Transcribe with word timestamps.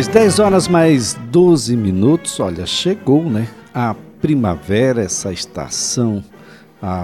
Às 0.00 0.08
10 0.08 0.38
horas 0.38 0.66
mais 0.66 1.12
12 1.30 1.76
minutos, 1.76 2.40
olha, 2.40 2.64
chegou, 2.64 3.22
né? 3.22 3.46
A 3.74 3.94
primavera, 4.18 5.02
essa 5.02 5.30
estação 5.30 6.24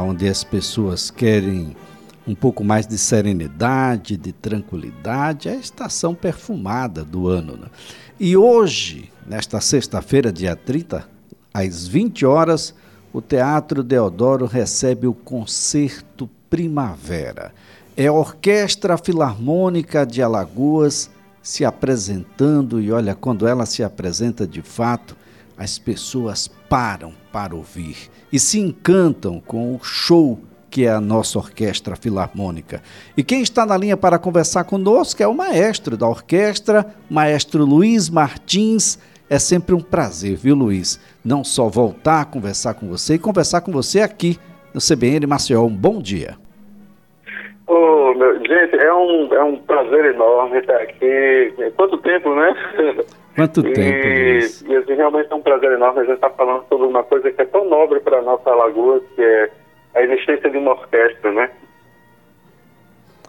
onde 0.08 0.26
as 0.26 0.42
pessoas 0.42 1.10
querem 1.10 1.76
um 2.26 2.34
pouco 2.34 2.64
mais 2.64 2.86
de 2.86 2.96
serenidade, 2.96 4.16
de 4.16 4.32
tranquilidade, 4.32 5.46
é 5.46 5.52
a 5.52 5.56
estação 5.56 6.14
perfumada 6.14 7.04
do 7.04 7.28
ano. 7.28 7.58
Né? 7.58 7.66
E 8.18 8.34
hoje, 8.34 9.12
nesta 9.26 9.60
sexta-feira, 9.60 10.32
dia 10.32 10.56
30, 10.56 11.06
às 11.52 11.86
20 11.86 12.24
horas, 12.24 12.74
o 13.12 13.20
Teatro 13.20 13.82
Deodoro 13.82 14.46
recebe 14.46 15.06
o 15.06 15.12
Concerto 15.12 16.30
Primavera. 16.48 17.52
É 17.94 18.06
a 18.06 18.12
Orquestra 18.12 18.96
Filarmônica 18.96 20.06
de 20.06 20.22
Alagoas 20.22 21.10
se 21.46 21.64
apresentando 21.64 22.80
e 22.80 22.90
olha, 22.90 23.14
quando 23.14 23.46
ela 23.46 23.66
se 23.66 23.84
apresenta 23.84 24.44
de 24.44 24.62
fato, 24.62 25.16
as 25.56 25.78
pessoas 25.78 26.50
param 26.68 27.14
para 27.30 27.54
ouvir 27.54 28.10
e 28.32 28.38
se 28.40 28.58
encantam 28.58 29.40
com 29.46 29.76
o 29.76 29.80
show 29.80 30.40
que 30.68 30.86
é 30.86 30.90
a 30.90 31.00
nossa 31.00 31.38
orquestra 31.38 31.94
filarmônica. 31.94 32.82
E 33.16 33.22
quem 33.22 33.42
está 33.42 33.64
na 33.64 33.76
linha 33.76 33.96
para 33.96 34.18
conversar 34.18 34.64
conosco 34.64 35.22
é 35.22 35.26
o 35.28 35.36
maestro 35.36 35.96
da 35.96 36.08
orquestra, 36.08 36.84
maestro 37.08 37.64
Luiz 37.64 38.10
Martins. 38.10 38.98
É 39.30 39.38
sempre 39.38 39.72
um 39.72 39.80
prazer, 39.80 40.36
viu, 40.36 40.56
Luiz? 40.56 40.98
Não 41.24 41.44
só 41.44 41.68
voltar 41.68 42.22
a 42.22 42.24
conversar 42.24 42.74
com 42.74 42.88
você 42.88 43.14
e 43.14 43.18
conversar 43.20 43.60
com 43.60 43.70
você 43.70 44.00
aqui 44.00 44.36
no 44.74 44.80
CBN 44.80 45.28
Maceió. 45.28 45.64
Um 45.64 45.76
bom 45.76 46.02
dia. 46.02 46.36
Gente, 48.46 48.76
é 48.76 48.94
um, 48.94 49.34
é 49.34 49.42
um 49.42 49.56
prazer 49.58 50.14
enorme 50.14 50.58
estar 50.58 50.76
aqui. 50.76 51.52
Quanto 51.76 51.98
tempo, 51.98 52.32
né? 52.34 52.54
Quanto 53.34 53.62
tempo, 53.74 53.78
e, 53.80 54.38
e 54.68 54.76
assim, 54.76 54.94
realmente 54.94 55.32
é 55.32 55.34
um 55.34 55.42
prazer 55.42 55.72
enorme 55.72 56.00
a 56.00 56.04
gente 56.04 56.14
estar 56.14 56.30
falando 56.30 56.64
sobre 56.68 56.86
uma 56.86 57.02
coisa 57.02 57.30
que 57.30 57.42
é 57.42 57.44
tão 57.44 57.68
nobre 57.68 57.98
para 58.00 58.18
a 58.18 58.22
nossa 58.22 58.48
Alagoas, 58.48 59.02
que 59.16 59.22
é 59.22 59.50
a 59.94 60.02
existência 60.02 60.48
de 60.48 60.58
uma 60.58 60.72
orquestra, 60.72 61.32
né? 61.32 61.50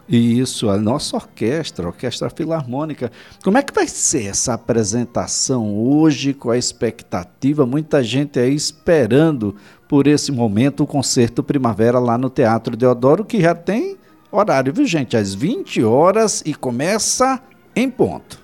Isso, 0.08 0.70
a 0.70 0.78
nossa 0.78 1.16
orquestra, 1.16 1.84
a 1.84 1.88
Orquestra 1.88 2.30
Filarmônica. 2.30 3.12
Como 3.44 3.58
é 3.58 3.62
que 3.62 3.74
vai 3.74 3.86
ser 3.86 4.28
essa 4.28 4.54
apresentação 4.54 5.76
hoje, 5.76 6.32
com 6.32 6.50
a 6.50 6.56
expectativa? 6.56 7.66
Muita 7.66 8.02
gente 8.02 8.38
aí 8.38 8.54
esperando 8.54 9.54
por 9.86 10.06
esse 10.06 10.32
momento 10.32 10.84
o 10.84 10.86
concerto 10.86 11.42
Primavera 11.42 11.98
lá 11.98 12.16
no 12.16 12.30
Teatro 12.30 12.74
Deodoro, 12.74 13.22
que 13.22 13.40
já 13.40 13.54
tem 13.54 13.98
horário, 14.30 14.72
viu 14.72 14.84
gente? 14.84 15.16
Às 15.16 15.34
20 15.34 15.84
horas 15.84 16.42
e 16.46 16.54
começa 16.54 17.40
em 17.74 17.90
ponto. 17.90 18.38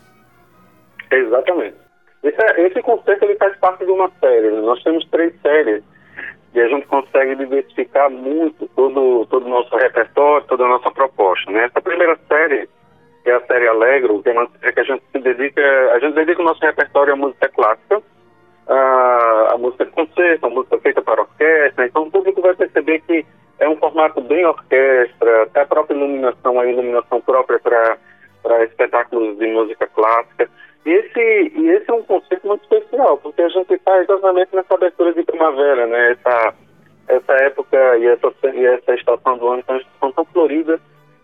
Exatamente. 1.10 1.76
Esse, 2.22 2.42
é, 2.42 2.66
esse 2.66 2.80
concerto 2.82 3.24
ele 3.24 3.36
faz 3.36 3.56
parte 3.58 3.84
de 3.84 3.90
uma 3.90 4.10
série. 4.20 4.50
Né? 4.50 4.60
Nós 4.60 4.82
temos 4.82 5.06
três 5.10 5.32
séries 5.42 5.82
e 6.54 6.60
a 6.60 6.68
gente 6.68 6.86
consegue 6.86 7.34
diversificar 7.36 8.10
muito 8.10 8.68
todo, 8.74 9.26
todo 9.26 9.44
o 9.44 9.48
nosso 9.48 9.76
repertório, 9.76 10.46
toda 10.46 10.64
a 10.64 10.68
nossa 10.68 10.90
proposta. 10.90 11.50
Né? 11.50 11.64
Essa 11.64 11.80
primeira 11.80 12.18
série, 12.28 12.68
que 13.22 13.30
é 13.30 13.34
a 13.34 13.46
série 13.46 13.68
Alegro, 13.68 14.22
que 14.22 14.30
é 14.30 14.32
uma 14.32 14.46
que 14.46 14.80
a 14.80 14.84
gente 14.84 15.02
se 15.12 15.18
dedica, 15.18 15.60
a 15.92 15.98
gente 15.98 16.14
dedica 16.14 16.40
o 16.40 16.44
nosso 16.44 16.60
repertório 16.60 17.12
à 17.12 17.16
música 17.16 17.48
clássica, 17.48 18.02
a, 18.68 19.48
a 19.52 19.58
música 19.58 19.84
de 19.84 19.90
concerto, 19.90 20.46
a 20.46 20.50
música 20.50 20.78
feita 20.78 21.02
para 21.02 21.22
orquestra, 21.22 21.86
então 21.86 22.04
o 22.04 22.10
público 22.10 22.40
vai 22.40 22.54
perceber 22.54 23.00
que 23.00 23.26
é 23.64 23.68
um 23.68 23.76
formato 23.76 24.20
bem 24.20 24.44
orquestra, 24.44 25.42
até 25.42 25.62
a 25.62 25.66
própria 25.66 25.94
iluminação, 25.94 26.60
a 26.60 26.66
iluminação 26.66 27.20
própria 27.20 27.58
para 27.58 28.64
espetáculos 28.64 29.38
de 29.38 29.46
música 29.46 29.86
clássica. 29.88 30.48
E 30.84 30.90
esse, 30.90 31.52
e 31.54 31.70
esse 31.70 31.90
é 31.90 31.94
um 31.94 32.02
conceito 32.02 32.46
muito 32.46 32.62
especial, 32.62 33.16
porque 33.18 33.40
a 33.40 33.48
gente 33.48 33.72
está 33.72 33.98
exatamente 34.02 34.54
nessa 34.54 34.74
abertura 34.74 35.14
de 35.14 35.22
primavera, 35.22 35.86
né? 35.86 36.12
Essa, 36.12 36.54
essa 37.08 37.32
época 37.44 37.96
e 37.98 38.06
essa, 38.06 38.32
e 38.52 38.66
essa 38.66 38.94
estação 38.94 39.38
do 39.38 39.48
ano 39.48 39.62
que 39.62 39.70
é 39.70 39.74
uma 39.74 39.80
estação 39.80 40.12
tão 40.12 40.24
florida 40.26 40.78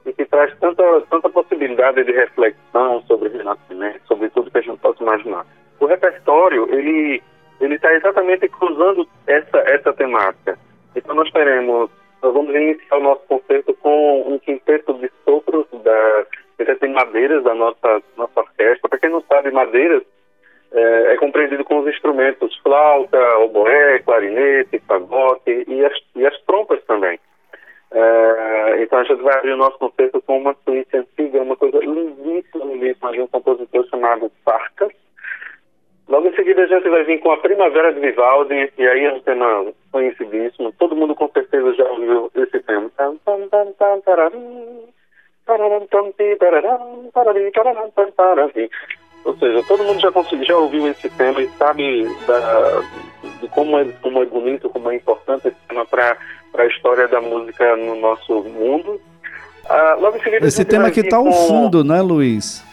e 0.06 0.12
que 0.14 0.24
traz 0.24 0.56
tanta, 0.58 0.82
tanta 1.10 1.28
possibilidade 1.28 2.02
de 2.02 2.12
reflexão 2.12 3.02
sobre 3.06 3.28
o 3.28 3.32
renascimento, 3.32 4.00
sobre 4.06 4.30
tudo 4.30 4.50
que 4.50 4.58
a 4.58 4.62
gente 4.62 4.78
possa 4.78 5.02
imaginar. 5.02 5.44
O 5.78 5.84
repertório, 5.84 6.66
ele 6.72 7.22
ele 7.60 7.74
está 7.74 7.92
exatamente 7.92 8.48
cruzando 8.48 9.06
essa, 9.26 9.58
essa 9.66 9.92
temática. 9.92 10.58
Então 10.96 11.14
nós 11.14 11.30
teremos, 11.30 11.90
nós 12.22 12.34
vamos 12.34 12.54
iniciar 12.54 12.98
o 12.98 13.02
nosso 13.02 13.22
concerto 13.26 13.74
com 13.74 14.22
um 14.22 14.38
quinteto 14.38 14.94
de 14.94 15.10
sopros 15.24 15.66
da 15.82 16.26
quinteto 16.58 16.86
de 16.86 16.92
madeiras 16.92 17.42
da 17.42 17.54
nossa, 17.54 18.02
nossa 18.16 18.40
orquestra. 18.40 18.88
Para 18.88 18.98
quem 18.98 19.10
não 19.10 19.22
sabe, 19.22 19.50
madeiras 19.50 20.02
é, 20.72 21.14
é, 21.14 21.16
compreendido 21.16 21.64
com 21.64 21.80
os 21.80 21.88
instrumentos 21.88 22.56
flauta, 22.58 23.18
oboé, 23.38 23.98
clarinete, 24.00 24.78
fagote 24.86 25.64
e 25.66 25.84
as, 25.84 25.92
e 26.14 26.26
as 26.26 26.40
trompas 26.42 26.82
também. 26.84 27.18
É, 27.92 28.82
então 28.82 29.00
a 29.00 29.04
gente 29.04 29.20
vai 29.22 29.36
abrir 29.36 29.52
o 29.52 29.56
nosso 29.56 29.78
concerto 29.78 30.22
com 30.22 30.38
uma 30.38 30.54
suíte 30.64 30.96
antiga, 30.96 31.42
uma 31.42 31.56
coisa 31.56 31.78
lindíssima, 31.78 32.64
lindíssima, 32.64 33.12
de 33.12 33.20
um 33.20 33.26
compositor 33.26 33.84
chamado 33.88 34.30
Sarkas. 34.44 34.92
Logo 36.08 36.28
em 36.28 36.34
seguida 36.34 36.62
a 36.62 36.66
gente 36.66 36.88
vai 36.88 37.04
vir 37.04 37.18
com 37.18 37.32
a 37.32 37.38
Primavera 37.38 37.92
de 37.92 38.00
Vivaldi, 38.00 38.72
e 38.78 38.86
aí 38.86 39.04
é 39.04 39.12
um 39.12 39.20
tema 39.20 39.72
conhecidíssimo, 39.90 40.72
todo 40.78 40.96
mundo 40.96 41.14
Ou 49.24 49.36
seja, 49.36 49.62
todo 49.68 49.84
mundo 49.84 50.00
já, 50.00 50.10
já 50.44 50.56
ouviu 50.56 50.88
esse 50.88 51.08
tema 51.10 51.40
e 51.42 51.48
sabe 51.58 52.04
da, 52.26 52.82
de 53.40 53.48
como 53.48 53.78
é, 53.78 53.84
como 54.00 54.22
é 54.22 54.26
bonito, 54.26 54.70
como 54.70 54.90
é 54.90 54.96
importante 54.96 55.48
esse 55.48 55.56
tema 55.68 55.84
para 55.84 56.16
a 56.54 56.66
história 56.66 57.06
da 57.08 57.20
música 57.20 57.76
no 57.76 57.96
nosso 57.96 58.42
mundo. 58.44 59.00
Ah, 59.68 59.96
seguida, 60.22 60.46
esse 60.46 60.64
tema 60.64 60.88
aqui 60.88 61.00
está 61.00 61.16
ao 61.16 61.30
fundo, 61.30 61.84
né, 61.84 62.00
Luiz? 62.00 62.64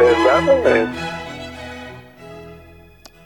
Exatamente. 0.00 1.09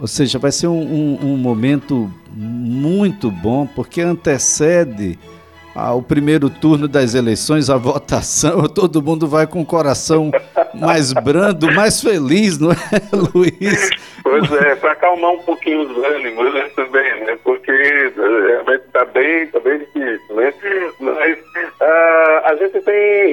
Ou 0.00 0.06
seja, 0.06 0.38
vai 0.38 0.52
ser 0.52 0.66
um, 0.66 0.80
um, 0.80 1.18
um 1.22 1.36
momento 1.36 2.10
muito 2.32 3.30
bom, 3.30 3.66
porque 3.66 4.00
antecede 4.00 5.18
ao 5.74 6.00
primeiro 6.00 6.48
turno 6.48 6.86
das 6.86 7.14
eleições, 7.14 7.68
a 7.68 7.76
votação, 7.78 8.68
todo 8.68 9.02
mundo 9.02 9.26
vai 9.26 9.46
com 9.46 9.60
o 9.60 9.66
coração 9.66 10.30
mais 10.74 11.12
brando, 11.12 11.72
mais 11.72 12.00
feliz, 12.00 12.58
não 12.58 12.70
é, 12.70 12.76
Luiz? 13.34 13.90
Pois 14.22 14.52
é, 14.52 14.74
para 14.76 14.92
acalmar 14.92 15.32
um 15.32 15.38
pouquinho 15.38 15.82
os 15.82 16.04
ânimos 16.04 16.54
né, 16.54 16.70
também, 16.74 17.24
né? 17.24 17.38
Porque 17.42 17.70
realmente 18.16 18.84
está 18.86 19.04
bem, 19.04 19.46
tá 19.48 19.60
bem 19.60 19.78
difícil, 19.78 20.34
né? 20.34 20.54
Mas 21.00 21.38
uh, 21.38 22.44
a 22.44 22.56
gente 22.58 22.80
tem. 22.80 23.23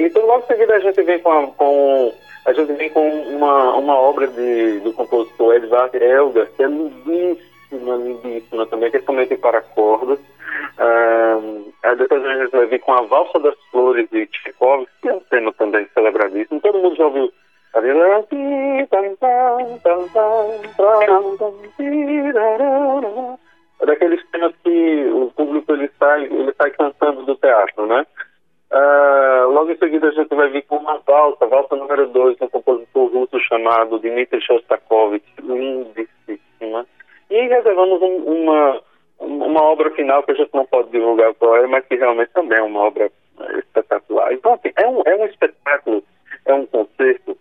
Uma 30.76 30.98
valsa, 31.06 31.46
valsa 31.46 31.76
número 31.76 32.08
2, 32.08 32.40
um 32.40 32.48
compositor 32.48 33.12
russo 33.12 33.38
chamado 33.40 33.98
Dmitry 33.98 34.40
Shostakovich, 34.40 35.24
lindíssima. 35.40 36.86
E 37.30 37.46
reservamos 37.48 38.00
um, 38.00 38.16
uma, 38.16 38.80
uma 39.18 39.62
obra 39.62 39.90
final 39.90 40.22
que 40.22 40.32
a 40.32 40.34
gente 40.34 40.52
não 40.54 40.64
pode 40.66 40.90
divulgar 40.90 41.34
qual 41.34 41.56
é, 41.56 41.66
mas 41.66 41.84
que 41.86 41.96
realmente 41.96 42.32
também 42.32 42.58
é 42.58 42.62
uma 42.62 42.80
obra 42.80 43.10
espetacular. 43.58 44.32
Então, 44.32 44.54
assim, 44.54 44.72
é 44.76 44.88
um, 44.88 45.02
é 45.04 45.16
um 45.16 45.26
espetáculo, 45.26 46.02
é 46.46 46.54
um 46.54 46.66
concerto 46.66 47.36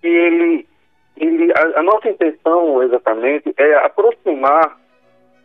que 0.00 0.08
ele, 0.08 0.66
ele 1.16 1.52
a, 1.52 1.80
a 1.80 1.82
nossa 1.82 2.08
intenção 2.08 2.82
exatamente 2.82 3.54
é 3.56 3.74
aproximar 3.74 4.76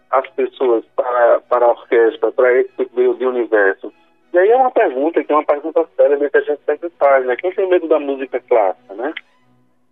as 0.10 0.28
pessoas 0.32 0.84
para, 0.96 1.42
para 1.42 1.66
a 1.66 1.70
orquestra, 1.70 2.32
para 2.32 2.52
esse 2.54 2.72
tipo 2.78 3.14
de 3.16 3.26
universo 3.26 3.94
e 4.34 4.38
aí 4.38 4.50
é 4.50 4.56
uma 4.56 4.72
pergunta, 4.72 5.24
que 5.24 5.32
é 5.32 5.36
uma 5.36 5.46
pergunta 5.46 5.88
célebre 5.96 6.30
que 6.30 6.38
a 6.38 6.42
gente 6.42 6.62
sempre 6.66 6.90
faz, 7.00 7.26
né? 7.26 7.36
Quem 7.38 7.52
tem 7.52 7.68
medo 7.68 7.88
da 7.88 8.00
música 8.00 8.40
clássica, 8.42 8.94
né? 8.94 9.14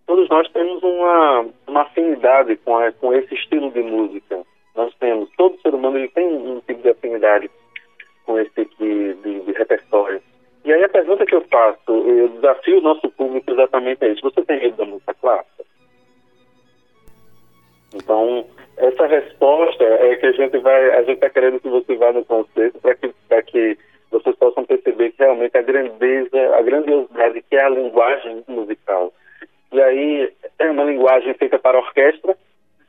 Todos 0.06 0.28
nós 0.28 0.48
temos 0.52 0.82
uma, 0.82 1.46
uma 1.66 1.82
afinidade 1.82 2.56
com, 2.58 2.76
a, 2.76 2.92
com 2.92 3.12
esse 3.12 3.34
estilo 3.34 3.70
de 3.70 3.82
música. 3.82 4.42
Nós 4.74 4.94
temos, 4.96 5.28
todo 5.36 5.60
ser 5.62 5.74
humano 5.74 5.98
ele 5.98 6.08
tem 6.08 6.26
um 6.26 6.60
tipo 6.60 6.82
de 6.82 6.90
afinidade 6.90 7.50
com 8.24 8.38
esse 8.38 8.50
tipo 8.50 8.76
de, 8.78 9.14
de, 9.14 9.40
de 9.40 9.52
repertório. 9.52 10.22
E 10.64 10.72
aí 10.72 10.84
a 10.84 10.88
pergunta 10.88 11.24
que 11.24 11.34
eu 11.34 11.42
faço, 11.50 11.78
eu 11.88 12.28
desafio 12.28 12.78
o 12.78 12.82
nosso 12.82 13.08
público 13.10 13.50
exatamente 13.50 14.04
é 14.04 14.08
isso. 14.08 14.22
Você 14.22 14.44
tem 14.44 14.60
medo 14.60 14.76
da 14.76 14.84
música 14.84 15.14
clássica? 15.14 15.64
Então, 17.94 18.46
essa 18.76 19.06
resposta 19.06 19.82
é 19.82 20.16
que 20.16 20.26
a 20.26 20.32
gente 20.32 20.58
vai, 20.58 20.90
a 20.90 21.02
gente 21.02 21.14
está 21.14 21.30
querendo 21.30 21.60
que 21.60 21.68
você 21.68 21.96
vá 21.96 22.12
no 22.12 22.24
conceito 22.24 22.78
para 22.80 22.94
que, 22.94 23.12
que 23.46 23.78
vocês 24.10 24.36
possam 24.36 24.64
perceber 24.64 25.10
que 25.12 25.22
realmente 25.22 25.56
a 25.56 25.62
grandeza, 25.62 26.56
a 26.56 26.62
grandiosidade 26.62 27.42
que 27.42 27.56
é 27.56 27.64
a 27.64 27.68
linguagem 27.68 28.44
musical. 28.48 29.12
E 29.72 29.80
aí 29.80 30.32
é 30.58 30.70
uma 30.70 30.84
linguagem 30.84 31.34
feita 31.34 31.58
para 31.58 31.78
orquestra, 31.78 32.36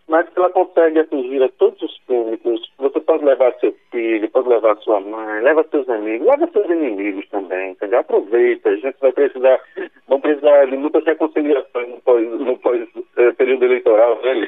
mas 0.08 0.30
que 0.30 0.40
ela 0.40 0.50
consegue 0.50 1.00
atingir 1.00 1.44
a 1.44 1.50
todos 1.50 1.82
os 1.82 2.00
públicos. 2.08 2.72
Você 2.78 3.00
pode 3.02 3.26
levar 3.26 3.54
seu 3.60 3.76
filho, 3.92 4.30
pode 4.30 4.48
levar 4.48 4.78
sua 4.78 5.02
mãe, 5.02 5.42
leva 5.42 5.66
seus 5.70 5.88
amigos, 5.90 6.28
leva 6.28 6.48
seus 6.48 6.70
inimigos 6.70 7.28
também, 7.30 7.72
entendeu? 7.72 8.00
Aproveita, 8.00 8.70
a 8.70 8.76
gente 8.76 8.96
vai 9.02 9.12
precisar, 9.12 9.60
vamos 10.08 10.22
precisar 10.22 10.66
de 10.66 10.78
muitas 10.78 11.04
reconciliações 11.04 11.90
no 11.90 12.02
pós, 12.02 12.28
no 12.40 12.58
pós 12.60 12.88
eh, 13.18 13.44
eleitoral, 13.44 14.22
né? 14.22 14.48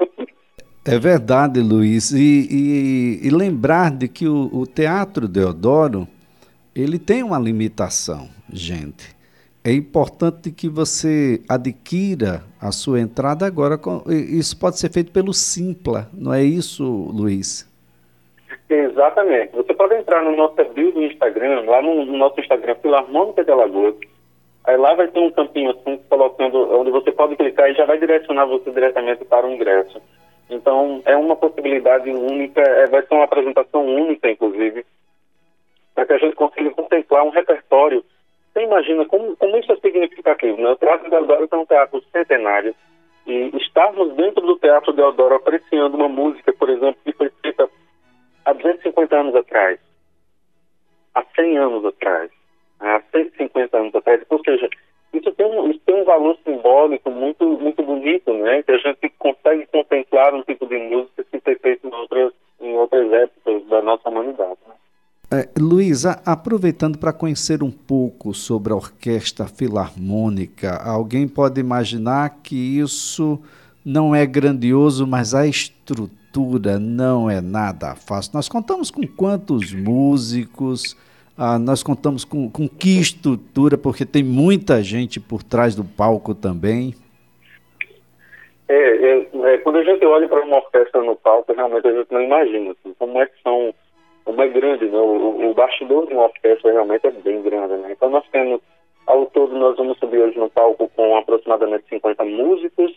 É 0.86 0.98
verdade, 0.98 1.60
Luiz. 1.60 2.10
E, 2.12 2.46
e, 2.50 3.26
e 3.26 3.30
lembrar 3.30 3.90
de 3.90 4.06
que 4.06 4.28
o, 4.28 4.50
o, 4.52 4.66
Teatro 4.66 5.26
Deodoro 5.26 6.06
ele 6.76 6.98
tem 6.98 7.22
uma 7.22 7.38
limitação, 7.38 8.28
gente. 8.52 9.14
É 9.64 9.72
importante 9.72 10.50
que 10.50 10.68
você 10.68 11.40
adquira 11.48 12.42
a 12.60 12.70
sua 12.70 13.00
entrada 13.00 13.46
agora. 13.46 13.80
Isso 14.10 14.58
pode 14.60 14.78
ser 14.78 14.92
feito 14.92 15.10
pelo 15.10 15.32
Simpla, 15.32 16.10
não 16.12 16.34
é 16.34 16.42
isso, 16.42 16.84
Luiz? 16.84 17.66
Exatamente. 18.68 19.54
Você 19.54 19.72
pode 19.72 19.94
entrar 19.94 20.22
no 20.22 20.36
nosso 20.36 20.62
bio 20.74 20.92
do 20.92 21.02
Instagram, 21.02 21.62
lá 21.62 21.80
no, 21.80 22.04
no 22.04 22.18
nosso 22.18 22.38
Instagram, 22.38 22.74
Filarmônica 22.82 23.42
de 23.42 23.50
Alagoas. 23.50 23.94
Aí 24.64 24.76
lá 24.76 24.94
vai 24.94 25.08
ter 25.08 25.20
um 25.20 25.30
campinho 25.30 25.70
assim, 25.70 25.98
colocando, 26.10 26.58
onde 26.78 26.90
você 26.90 27.10
pode 27.12 27.36
clicar 27.36 27.70
e 27.70 27.74
já 27.74 27.86
vai 27.86 27.98
direcionar 27.98 28.46
você 28.46 28.70
diretamente 28.70 29.24
para 29.24 29.46
o 29.46 29.50
ingresso. 29.50 30.00
Então, 30.48 31.02
é 31.06 31.16
uma 31.16 31.36
possibilidade 31.36 32.10
única, 32.10 32.60
é, 32.60 32.86
vai 32.86 33.02
ser 33.02 33.14
uma 33.14 33.24
apresentação 33.24 33.86
única, 33.86 34.30
inclusive, 34.30 34.84
para 35.94 36.06
que 36.06 36.12
a 36.12 36.18
gente 36.18 36.36
consiga 36.36 36.70
contemplar 36.70 37.24
um 37.24 37.30
repertório. 37.30 38.04
Você 38.52 38.62
imagina 38.62 39.06
como, 39.06 39.36
como 39.36 39.56
isso 39.56 39.72
é 39.72 39.76
significativo, 39.76 40.60
né? 40.60 40.70
O 40.70 40.76
Teatro 40.76 41.10
Deodoro 41.10 41.48
é 41.50 41.56
um 41.56 41.66
teatro 41.66 42.02
centenário, 42.12 42.74
e 43.26 43.50
estarmos 43.56 44.14
dentro 44.14 44.42
do 44.42 44.58
Teatro 44.58 44.92
Deodoro 44.92 45.36
apreciando 45.36 45.96
uma 45.96 46.08
música, 46.08 46.52
por 46.52 46.68
exemplo, 46.68 47.00
que 47.04 47.12
foi 47.12 47.30
feita 47.42 47.68
há 48.44 48.52
250 48.52 49.16
anos 49.16 49.34
atrás, 49.34 49.80
há 51.14 51.24
100 51.34 51.58
anos 51.58 51.84
atrás, 51.86 52.30
há 52.80 53.00
150 53.12 53.76
anos 53.78 53.94
atrás, 53.94 54.22
ou 54.28 54.44
seja, 54.44 54.68
isso 55.18 55.32
tem, 55.32 55.46
um, 55.46 55.70
isso 55.70 55.80
tem 55.86 55.94
um 55.94 56.04
valor 56.04 56.36
simbólico 56.44 57.10
muito, 57.10 57.46
muito 57.46 57.82
bonito, 57.82 58.32
né? 58.32 58.62
Que 58.62 58.72
a 58.72 58.78
gente 58.78 59.08
consegue 59.18 59.66
contemplar 59.66 60.34
um 60.34 60.42
tipo 60.42 60.66
de 60.66 60.78
música 60.78 61.24
que 61.30 61.40
foi 61.40 61.54
feito 61.56 61.86
em 61.86 61.94
outras, 61.94 62.32
em 62.60 62.74
outras 62.74 63.12
épocas 63.12 63.66
da 63.68 63.82
nossa 63.82 64.08
humanidade. 64.08 64.58
Né? 64.66 64.74
É, 65.30 65.48
Luísa, 65.58 66.22
aproveitando 66.24 66.98
para 66.98 67.12
conhecer 67.12 67.62
um 67.62 67.70
pouco 67.70 68.32
sobre 68.34 68.72
a 68.72 68.76
Orquestra 68.76 69.46
Filarmônica, 69.46 70.76
alguém 70.76 71.26
pode 71.26 71.60
imaginar 71.60 72.40
que 72.42 72.78
isso 72.78 73.40
não 73.84 74.14
é 74.14 74.24
grandioso, 74.24 75.06
mas 75.06 75.34
a 75.34 75.46
estrutura 75.46 76.78
não 76.78 77.28
é 77.28 77.40
nada 77.40 77.94
fácil. 77.94 78.32
Nós 78.34 78.48
contamos 78.48 78.90
com 78.90 79.06
quantos 79.06 79.72
músicos, 79.72 80.96
ah, 81.36 81.58
nós 81.58 81.82
contamos 81.82 82.24
com, 82.24 82.48
com 82.48 82.68
que 82.68 83.00
estrutura, 83.00 83.76
porque 83.76 84.06
tem 84.06 84.22
muita 84.22 84.82
gente 84.82 85.18
por 85.18 85.42
trás 85.42 85.74
do 85.74 85.84
palco 85.84 86.34
também. 86.34 86.94
É, 88.68 88.74
é, 88.74 89.26
é, 89.54 89.58
quando 89.58 89.76
a 89.76 89.84
gente 89.84 90.04
olha 90.06 90.28
para 90.28 90.42
uma 90.42 90.56
orquestra 90.56 91.02
no 91.02 91.16
palco, 91.16 91.52
realmente 91.52 91.86
a 91.86 91.92
gente 91.92 92.10
não 92.10 92.22
imagina 92.22 92.70
assim, 92.70 92.94
como 92.98 93.20
é 93.20 93.26
que 93.26 93.42
são, 93.42 93.74
como 94.24 94.40
é 94.40 94.48
grande, 94.48 94.86
né? 94.86 94.96
O, 94.96 95.50
o 95.50 95.54
bastidor 95.54 96.06
de 96.06 96.14
uma 96.14 96.24
orquestra 96.24 96.72
realmente 96.72 97.06
é 97.06 97.10
bem 97.10 97.42
grande, 97.42 97.74
né? 97.74 97.90
Então 97.92 98.08
nós 98.08 98.24
temos, 98.30 98.60
ao 99.06 99.26
todo, 99.26 99.54
nós 99.54 99.76
vamos 99.76 99.98
subir 99.98 100.20
hoje 100.20 100.38
no 100.38 100.48
palco 100.48 100.88
com 100.96 101.16
aproximadamente 101.16 101.84
50 101.90 102.24
músicos, 102.24 102.92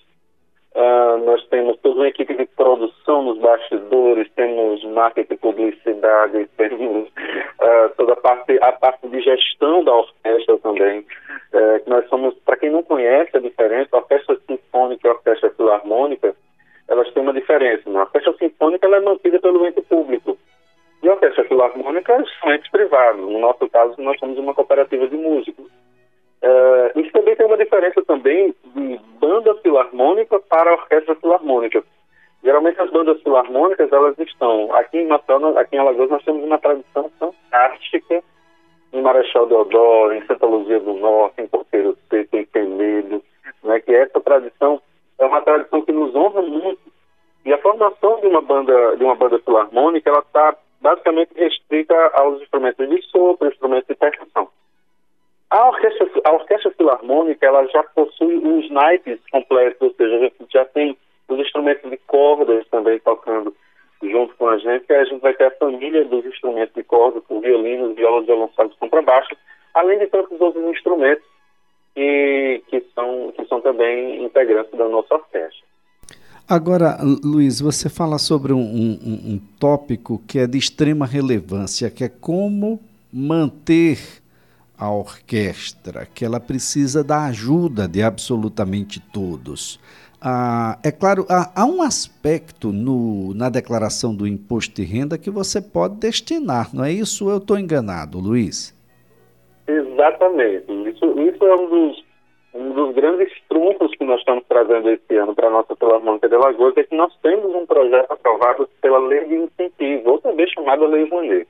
Uh, 0.77 1.17
nós 1.25 1.43
temos 1.47 1.75
toda 1.79 2.01
uma 2.01 2.07
equipe 2.07 2.35
de 2.35 2.45
produção 2.45 3.23
nos 3.23 3.39
bastidores, 3.39 4.31
temos 4.35 4.83
marketing, 4.83 5.35
publicidade, 5.37 6.47
temos 6.55 7.07
uh, 7.07 7.89
toda 7.97 8.13
a 8.13 8.17
parte, 8.17 8.59
a 8.61 8.71
parte 8.73 9.07
de 9.07 9.19
gestão 9.21 9.83
da 9.83 9.91
orquestra 9.91 10.55
também. 10.59 10.99
Uh, 10.99 11.81
nós 11.87 12.07
somos, 12.09 12.35
para 12.45 12.57
quem 12.57 12.69
não 12.69 12.83
conhece 12.83 13.35
a 13.35 13.39
diferença, 13.39 13.89
a 13.91 13.97
orquestra 13.97 14.37
sinfônica 14.47 15.07
e 15.07 15.09
a 15.09 15.13
orquestra 15.13 15.49
filarmônica, 15.49 16.35
elas 16.87 17.11
têm 17.11 17.23
uma 17.23 17.33
diferença. 17.33 17.89
Né? 17.89 17.97
A 17.97 18.03
orquestra 18.03 18.33
sinfônica 18.33 18.85
ela 18.85 18.97
é 18.97 19.01
mantida 19.01 19.39
pelo 19.39 19.65
ente 19.65 19.81
público. 19.81 20.37
E 21.01 21.09
a 21.09 21.13
orquestra 21.13 21.43
filarmônica 21.45 22.23
são 22.39 22.53
entes 22.53 22.69
privados. 22.69 23.21
No 23.21 23.39
nosso 23.39 23.67
caso, 23.69 23.99
nós 23.99 24.19
somos 24.19 24.37
uma 24.37 24.53
formação 47.67 48.21
de 48.21 48.27
uma 48.27 48.41
banda, 48.41 48.95
de 48.95 49.03
uma 49.03 49.15
banda 49.15 49.39
filarmônica, 49.39 50.09
ela 50.09 50.19
está 50.19 50.55
basicamente 50.79 51.31
restrita 51.35 51.93
aos 52.13 52.41
instrumentos 52.41 52.87
de 52.87 53.01
sopro, 53.09 53.49
instrumentos 53.49 53.87
de 53.87 53.95
percussão. 53.95 54.47
A 55.49 55.67
orquestra, 55.67 56.09
a 56.23 56.31
orquestra 56.33 56.71
filarmônica 56.71 57.45
ela 57.45 57.65
já 57.67 57.83
possui 57.83 58.37
os 58.37 58.69
naipes 58.69 59.19
completos, 59.29 59.81
ou 59.81 59.93
seja, 59.95 60.15
a 60.15 60.19
gente 60.19 60.35
já 60.49 60.65
tem 60.65 60.97
os 61.27 61.39
instrumentos 61.39 61.89
de 61.89 61.97
cordas 61.97 62.65
também 62.69 62.99
tocando 62.99 63.53
junto 64.01 64.33
com 64.35 64.47
a 64.47 64.57
gente, 64.57 64.85
que 64.85 64.93
a 64.93 65.03
gente 65.03 65.19
vai 65.19 65.33
ter 65.33 65.45
a 65.45 65.51
família 65.51 66.05
dos 66.05 66.25
instrumentos 66.25 66.73
de 66.73 66.83
cordas, 66.83 67.23
com 67.25 67.41
violinos, 67.41 67.95
violas, 67.95 68.25
violoncelo 68.25 68.71
e 68.71 68.79
contrabaixo, 68.79 69.35
além 69.73 69.99
de 69.99 70.07
tantos 70.07 70.39
outros 70.39 70.63
instrumentos 70.65 71.25
que, 71.95 72.63
que, 72.67 72.79
são, 72.93 73.33
que 73.35 73.43
são 73.45 73.59
também 73.59 74.23
integrantes 74.23 74.71
da 74.77 74.87
nossa 74.87 75.15
orquestra. 75.15 75.67
Agora, 76.49 76.97
Luiz, 77.25 77.59
você 77.59 77.89
fala 77.89 78.17
sobre 78.17 78.53
um, 78.53 78.59
um, 78.59 79.33
um 79.33 79.39
tópico 79.59 80.21
que 80.25 80.39
é 80.39 80.47
de 80.47 80.57
extrema 80.57 81.05
relevância, 81.05 81.89
que 81.89 82.05
é 82.05 82.07
como 82.07 82.79
manter 83.11 83.99
a 84.77 84.89
orquestra, 84.89 86.05
que 86.05 86.23
ela 86.23 86.39
precisa 86.39 87.03
da 87.03 87.25
ajuda 87.25 87.85
de 87.85 88.01
absolutamente 88.01 89.01
todos. 89.11 89.77
Ah, 90.21 90.79
é 90.81 90.89
claro, 90.89 91.25
há, 91.29 91.51
há 91.53 91.65
um 91.65 91.81
aspecto 91.81 92.71
no, 92.71 93.33
na 93.33 93.49
declaração 93.49 94.15
do 94.15 94.25
imposto 94.25 94.81
de 94.81 94.87
renda 94.87 95.17
que 95.17 95.29
você 95.29 95.61
pode 95.61 95.95
destinar, 95.95 96.73
não 96.73 96.85
é 96.85 96.93
isso? 96.93 97.29
Eu 97.29 97.39
estou 97.39 97.59
enganado, 97.59 98.19
Luiz? 98.19 98.73
Exatamente. 99.67 100.71
Isso, 100.89 101.19
isso 101.19 101.43
é 101.43 101.55
um 101.55 101.69
dos, 101.69 102.06
um 102.57 102.71
dos 102.71 102.95
grandes 102.95 103.31
trunfos 103.47 103.95
que 103.95 104.03
nós 104.03 104.19
estamos 104.19 104.43
trazendo 104.49 104.89
esse 104.89 105.15
ano 105.15 105.35
para 105.35 105.47
a 105.47 105.51
nossa 105.51 105.75
Filarmônica 105.75 106.27
de 106.27 106.35
Alagoas, 106.35 106.75
é 106.75 106.83
que 106.83 106.95
nós 106.95 107.15
temos 107.21 107.53
um 107.53 107.65
projeto 107.67 108.11
aprovado 108.11 108.67
pela 108.81 108.97
Lei 108.97 109.25
de 109.25 109.35
Incentivo, 109.35 110.11
ou 110.11 110.19
também 110.19 110.47
chamada 110.47 110.87
Lei 110.87 111.07
Rouanet. 111.07 111.47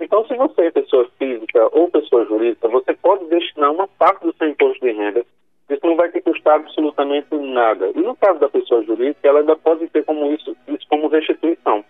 Então, 0.00 0.24
se 0.26 0.36
você 0.36 0.66
é 0.66 0.70
pessoa 0.70 1.08
física 1.18 1.68
ou 1.72 1.90
pessoa 1.90 2.24
jurídica, 2.26 2.68
você 2.68 2.94
pode 2.94 3.24
destinar 3.26 3.72
uma 3.72 3.88
parte 3.88 4.24
do 4.24 4.34
seu 4.36 4.48
imposto 4.48 4.84
de 4.84 4.92
renda. 4.92 5.24
Isso 5.68 5.84
não 5.84 5.96
vai 5.96 6.10
te 6.12 6.20
custar 6.20 6.56
absolutamente 6.56 7.34
nada. 7.34 7.90
E 7.94 8.00
no 8.00 8.14
caso 8.14 8.38
da 8.38 8.48
pessoa 8.48 8.84
jurídica, 8.84 9.26
ela 9.26 9.40
ainda 9.40 9.56
pode 9.56 9.88
ter 9.88 10.04
como 10.04 10.32
isso, 10.32 10.56
isso 10.68 10.86
como 10.88 11.08
restituição. 11.08 11.84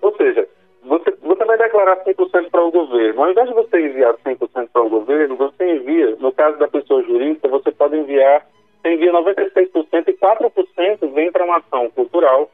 Ou 0.00 0.16
seja, 0.16 0.48
você, 0.84 1.10
você 1.22 1.44
vai 1.44 1.58
declarar 1.58 2.04
100% 2.04 2.50
para 2.50 2.64
o 2.64 2.70
governo. 2.70 3.22
Ao 3.22 3.30
invés 3.30 3.48
de 3.48 3.54
você 3.54 3.80
enviar 3.80 4.14
100% 4.14 4.68
para 4.72 4.82
o 4.82 4.90
governo, 4.90 5.36
você 5.36 5.76
envia, 5.76 6.16
no 6.16 6.32
caso 6.32 6.58
da 6.58 6.68
pessoa 6.68 7.02
jurídica, 7.02 7.48
você 7.48 7.70
pode 7.70 7.96
enviar, 7.96 8.46
você 8.80 8.94
envia 8.94 9.12
96% 9.12 10.08
e 10.08 10.12
4% 10.12 11.12
vem 11.12 11.30
para 11.30 11.44
uma 11.44 11.58
ação 11.58 11.88
cultural 11.90 12.50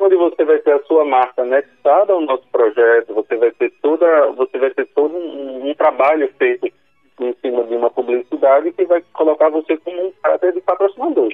onde 0.00 0.16
você 0.16 0.44
vai 0.44 0.58
ter 0.58 0.72
a 0.72 0.82
sua 0.84 1.04
marca 1.04 1.42
anexada 1.42 2.12
ao 2.12 2.22
nosso 2.22 2.46
projeto, 2.50 3.12
você 3.12 3.36
vai 3.36 3.50
ter 3.52 3.70
toda, 3.82 4.30
você 4.32 4.58
vai 4.58 4.70
ter 4.70 4.86
todo 4.94 5.14
um, 5.14 5.68
um 5.68 5.74
trabalho 5.74 6.26
feito 6.38 6.66
em 7.20 7.34
cima 7.42 7.64
de 7.64 7.76
uma 7.76 7.90
publicidade 7.90 8.72
que 8.72 8.86
vai 8.86 9.04
colocar 9.12 9.50
você 9.50 9.76
como 9.76 10.06
um 10.06 10.12
caráter 10.22 10.54
de 10.54 10.60
patrocinador. 10.62 11.30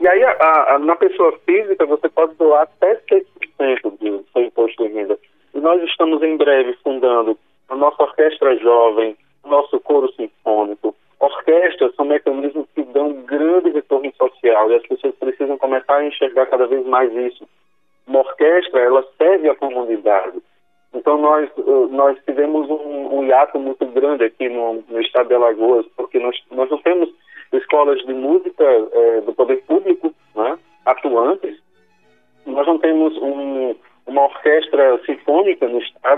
E 0.00 0.08
aí, 0.08 0.22
a, 0.22 0.74
a, 0.74 0.78
na 0.78 0.96
pessoa 0.96 1.32
física, 1.46 1.86
você 1.86 2.08
pode 2.10 2.34
doar 2.34 2.62
até 2.62 2.96
6% 3.10 3.24
do 3.98 4.24
seu 4.32 4.42
imposto 4.42 4.86
de 4.86 4.92
renda. 4.92 5.18
E 5.54 5.60
nós 5.60 5.82
estamos 5.82 6.22
em 6.22 6.36
breve 6.36 6.72
fundando 6.82 7.36
a 7.68 7.76
nossa 7.76 8.02
orquestra 8.02 8.56
jovem, 8.56 9.16
o 9.44 9.48
nosso 9.48 9.78
coro 9.80 10.12
sinfônico. 10.12 10.94
Orquestras 11.20 11.94
são 11.94 12.04
mecanismos 12.04 12.66
que 12.74 12.82
dão 12.82 13.12
grande 13.22 13.70
retorno 13.70 14.12
social 14.16 14.70
e 14.70 14.76
as 14.76 14.86
pessoas 14.86 15.14
precisam 15.16 15.58
começar 15.58 15.96
a 15.96 16.06
enxergar 16.06 16.46
cada 16.46 16.66
vez 16.66 16.84
mais 16.86 17.12
isso. 17.14 17.46
Uma 18.06 18.20
orquestra, 18.20 18.80
ela 18.80 19.06
serve 19.16 19.48
à 19.48 19.54
comunidade. 19.54 20.42
Então, 20.92 21.16
nós, 21.18 21.48
eh, 21.56 21.86
nós 21.90 22.18
tivemos 22.24 22.68
um, 22.68 23.18
um 23.18 23.24
hiato 23.24 23.58
muito 23.58 23.86
grande 23.86 24.24
aqui 24.24 24.48
no, 24.48 24.84
no 24.88 25.00
estado 25.00 25.28
de 25.28 25.34
Alagoas, 25.34 25.86
porque 25.96 26.18
nós, 26.18 26.36
nós 26.50 26.68
não 26.70 26.78
temos 26.78 27.08
escolas 27.52 27.98
de 28.04 28.12
música 28.12 28.64
é, 28.64 29.20
do 29.20 29.32
poder 29.32 29.62
público 29.64 29.91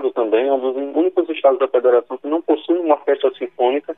estado 0.04 0.10
também, 0.12 0.48
é 0.48 0.52
um 0.52 0.60
dos 0.60 0.76
únicos 0.76 1.28
estados 1.30 1.58
da 1.58 1.68
federação 1.68 2.18
que 2.18 2.28
não 2.28 2.42
possui 2.42 2.78
uma 2.78 2.94
orquestra 2.94 3.30
sinfônica, 3.38 3.96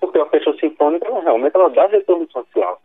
porque 0.00 0.18
a 0.18 0.22
orquestra 0.22 0.54
sinfônica 0.58 1.06
ela, 1.06 1.20
realmente 1.20 1.56
ela 1.56 1.70
dá 1.70 1.86
retorno 1.86 2.28
social. 2.30 2.80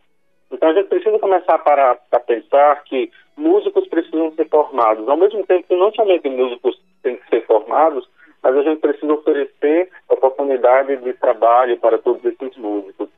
Então 0.50 0.68
a 0.68 0.74
gente 0.74 0.88
precisa 0.88 1.18
começar 1.18 1.54
a 1.54 1.58
parar 1.58 1.98
a 2.10 2.20
pensar 2.20 2.82
que 2.84 3.10
músicos 3.36 3.86
precisam 3.88 4.32
ser 4.32 4.48
formados, 4.48 5.08
ao 5.08 5.16
mesmo 5.16 5.44
tempo 5.46 5.66
que 5.66 5.76
não 5.76 5.92
somente 5.92 6.28
músicos 6.28 6.80
têm 7.02 7.16
que 7.16 7.28
ser 7.28 7.46
formados, 7.46 8.08
mas 8.42 8.56
a 8.56 8.62
gente 8.62 8.80
precisa 8.80 9.12
oferecer 9.12 9.90
oportunidade 10.08 10.96
de 10.96 11.12
trabalho 11.14 11.78
para 11.78 11.98
todos 11.98 12.24
esses 12.24 12.56
músicos. 12.56 13.08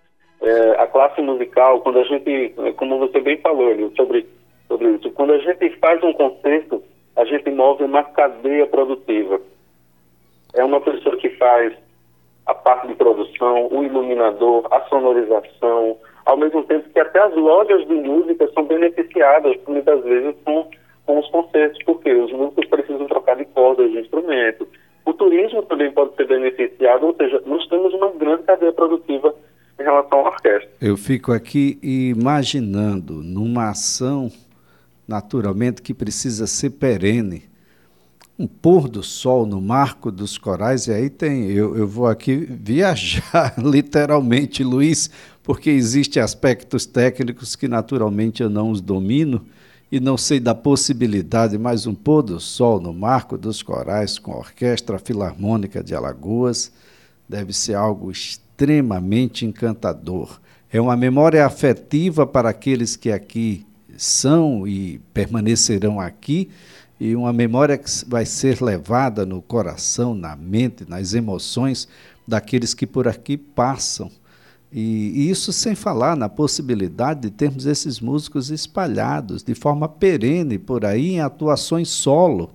É, 0.42 0.82
a 0.82 0.86
classe 0.86 1.22
musical, 1.22 1.80
quando 1.80 1.98
a 1.98 2.04
gente, 2.04 2.54
como 2.76 2.98
você 2.98 3.18
bem 3.20 3.38
falou, 3.38 3.74
sobre, 3.96 4.26
sobre 4.68 4.90
isso, 4.90 5.10
quando 5.12 5.32
a 5.32 5.38
gente 5.38 5.70
faz 5.78 6.02
um 6.02 6.12
concerto, 6.12 6.82
a 7.16 7.24
gente 7.24 7.50
move 7.50 7.84
uma 7.84 8.02
cadeia 8.02 8.66
produtiva. 8.66 9.40
É 10.52 10.64
uma 10.64 10.80
pessoa 10.80 11.16
que 11.16 11.30
faz 11.30 11.72
a 12.46 12.54
parte 12.54 12.88
de 12.88 12.94
produção, 12.94 13.68
o 13.70 13.82
iluminador, 13.82 14.66
a 14.70 14.80
sonorização, 14.82 15.96
ao 16.26 16.36
mesmo 16.36 16.62
tempo 16.64 16.88
que 16.90 17.00
até 17.00 17.20
as 17.20 17.34
lojas 17.34 17.86
de 17.86 17.94
música 17.94 18.48
são 18.52 18.64
beneficiadas 18.64 19.56
muitas 19.66 20.02
vezes 20.04 20.34
com, 20.44 20.68
com 21.06 21.18
os 21.18 21.28
concertos, 21.30 21.82
porque 21.84 22.12
os 22.12 22.32
músicos 22.32 22.66
precisam 22.66 23.06
trocar 23.06 23.36
de 23.36 23.44
cordas, 23.46 23.90
de 23.90 23.98
instrumento. 23.98 24.68
O 25.04 25.12
turismo 25.12 25.62
também 25.62 25.90
pode 25.90 26.14
ser 26.16 26.26
beneficiado, 26.26 27.06
ou 27.06 27.14
seja, 27.14 27.42
nós 27.46 27.66
temos 27.68 27.92
uma 27.94 28.10
grande 28.10 28.42
cadeia 28.44 28.72
produtiva 28.72 29.34
em 29.78 29.82
relação 29.82 30.20
à 30.20 30.28
orquestra. 30.28 30.68
Eu 30.80 30.96
fico 30.96 31.32
aqui 31.32 31.78
imaginando 31.82 33.14
numa 33.14 33.70
ação 33.70 34.30
naturalmente 35.06 35.82
que 35.82 35.94
precisa 35.94 36.46
ser 36.46 36.70
perene. 36.70 37.44
Um 38.38 38.46
pôr 38.46 38.88
do 38.88 39.02
sol 39.02 39.46
no 39.46 39.60
marco 39.60 40.10
dos 40.10 40.36
corais, 40.36 40.88
e 40.88 40.92
aí 40.92 41.08
tem, 41.08 41.44
eu, 41.50 41.76
eu 41.76 41.86
vou 41.86 42.06
aqui 42.06 42.36
viajar 42.36 43.54
literalmente, 43.62 44.64
Luiz, 44.64 45.08
porque 45.42 45.70
existem 45.70 46.20
aspectos 46.20 46.84
técnicos 46.84 47.54
que 47.54 47.68
naturalmente 47.68 48.42
eu 48.42 48.50
não 48.50 48.70
os 48.70 48.80
domino 48.80 49.44
e 49.92 50.00
não 50.00 50.16
sei 50.16 50.40
da 50.40 50.54
possibilidade, 50.54 51.56
mas 51.56 51.86
um 51.86 51.94
pôr 51.94 52.22
do 52.22 52.40
sol 52.40 52.80
no 52.80 52.92
marco 52.92 53.38
dos 53.38 53.62
corais 53.62 54.18
com 54.18 54.32
a 54.32 54.38
Orquestra 54.38 54.98
Filarmônica 54.98 55.84
de 55.84 55.94
Alagoas 55.94 56.72
deve 57.28 57.52
ser 57.52 57.74
algo 57.74 58.10
extremamente 58.10 59.46
encantador. 59.46 60.40
É 60.72 60.80
uma 60.80 60.96
memória 60.96 61.46
afetiva 61.46 62.26
para 62.26 62.48
aqueles 62.48 62.96
que 62.96 63.12
aqui 63.12 63.64
são 63.96 64.66
e 64.66 65.00
permanecerão 65.12 66.00
aqui, 66.00 66.48
e 67.00 67.14
uma 67.16 67.32
memória 67.32 67.76
que 67.76 67.90
vai 68.06 68.24
ser 68.24 68.62
levada 68.62 69.26
no 69.26 69.42
coração, 69.42 70.14
na 70.14 70.36
mente, 70.36 70.88
nas 70.88 71.12
emoções 71.12 71.88
daqueles 72.26 72.72
que 72.72 72.86
por 72.86 73.08
aqui 73.08 73.36
passam. 73.36 74.10
E, 74.72 75.30
isso 75.30 75.52
sem 75.52 75.74
falar 75.74 76.16
na 76.16 76.28
possibilidade 76.28 77.22
de 77.22 77.30
termos 77.30 77.66
esses 77.66 78.00
músicos 78.00 78.50
espalhados 78.50 79.42
de 79.42 79.54
forma 79.54 79.88
perene 79.88 80.58
por 80.58 80.84
aí 80.84 81.12
em 81.12 81.20
atuações 81.20 81.88
solo. 81.88 82.50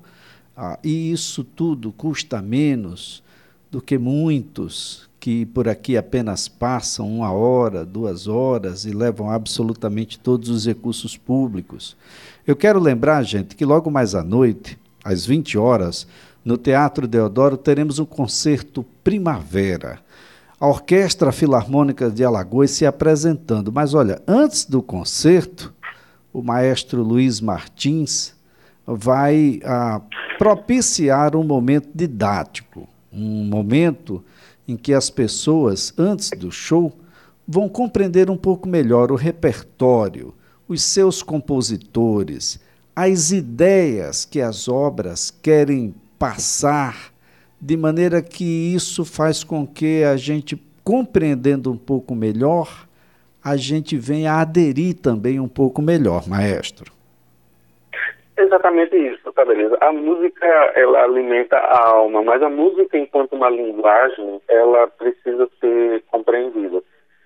Ah, 0.55 0.77
e 0.84 1.12
isso 1.12 1.43
tudo 1.43 1.91
custa 1.91 2.41
menos 2.41 3.24
do 3.72 3.81
que 3.81 3.98
muitos 3.98 5.08
que 5.19 5.45
por 5.45 5.67
aqui 5.67 5.97
apenas 5.97 6.47
passam 6.47 7.07
uma 7.17 7.31
hora, 7.31 7.85
duas 7.85 8.27
horas 8.27 8.85
e 8.85 8.91
levam 8.91 9.29
absolutamente 9.29 10.17
todos 10.17 10.49
os 10.49 10.65
recursos 10.65 11.17
públicos. 11.17 11.97
Eu 12.47 12.55
quero 12.55 12.79
lembrar, 12.79 13.23
gente, 13.23 13.55
que 13.55 13.65
logo 13.65 13.91
mais 13.91 14.15
à 14.15 14.23
noite, 14.23 14.79
às 15.03 15.25
20 15.25 15.57
horas, 15.57 16.07
no 16.43 16.57
Teatro 16.57 17.07
Deodoro, 17.07 17.57
teremos 17.57 17.99
um 17.99 18.05
concerto 18.05 18.85
Primavera. 19.03 19.99
A 20.59 20.67
Orquestra 20.67 21.31
Filarmônica 21.31 22.09
de 22.09 22.23
Alagoas 22.23 22.71
se 22.71 22.85
apresentando. 22.85 23.71
Mas 23.71 23.93
olha, 23.93 24.21
antes 24.27 24.65
do 24.65 24.81
concerto, 24.81 25.73
o 26.33 26.41
maestro 26.41 27.01
Luiz 27.03 27.41
Martins 27.41 28.33
vai 28.85 29.59
ah, 29.63 30.01
propiciar 30.38 31.35
um 31.35 31.43
momento 31.43 31.89
didático, 31.93 32.88
um 33.11 33.43
momento 33.43 34.23
em 34.69 34.77
que 34.77 34.93
as 34.93 35.09
pessoas, 35.09 35.91
antes 35.97 36.29
do 36.29 36.51
show, 36.51 36.95
vão 37.47 37.67
compreender 37.67 38.29
um 38.29 38.38
pouco 38.38 38.69
melhor 38.69 39.11
o 39.11 39.15
repertório, 39.15 40.31
os 40.67 40.83
seus 40.83 41.23
compositores, 41.23 42.59
as 42.95 43.31
ideias 43.31 44.25
que 44.25 44.39
as 44.39 44.67
obras 44.67 45.31
querem 45.41 45.95
passar, 46.19 47.11
de 47.59 47.75
maneira 47.75 48.21
que 48.21 48.43
isso 48.43 49.03
faz 49.03 49.43
com 49.43 49.65
que 49.65 50.03
a 50.03 50.15
gente, 50.15 50.61
compreendendo 50.83 51.71
um 51.71 51.77
pouco 51.77 52.13
melhor, 52.13 52.88
a 53.43 53.57
gente 53.57 53.97
venha 53.97 54.33
aderir 54.33 54.95
também 54.95 55.39
um 55.39 55.47
pouco 55.47 55.81
melhor, 55.81 56.27
maestro. 56.27 56.98
Exatamente 58.39 58.96
isso, 58.96 59.34
tá 59.34 59.43
beleza. 59.43 59.77
A 59.81 59.91
música, 59.91 60.46
ela 60.74 61.03
alimenta 61.03 61.58
a 61.58 61.89
alma, 61.89 62.24
mas 62.24 62.41
a 62.41 62.50
música, 62.50 62.98
enquanto 62.98 63.34
uma 63.34 63.50
linguagem, 63.50 64.41
ela 64.48 64.88
precisa 64.88 65.50
ser 65.60 66.01
compreendida. 66.10 66.81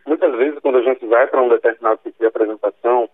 Muitas 0.07 0.35
vezes, 0.35 0.59
quando 0.59 0.79
a 0.79 0.81
gente 0.81 1.05
vai 1.05 1.27
para 1.27 1.41
um 1.41 1.49
determinado 1.49 1.99
tipo 2.03 2.17
de 2.19 2.25
apresentação, 2.25 3.07